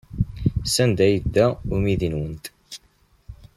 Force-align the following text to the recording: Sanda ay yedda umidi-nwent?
Sanda 0.73 1.01
ay 1.05 1.11
yedda 1.13 1.45
umidi-nwent? 1.73 2.45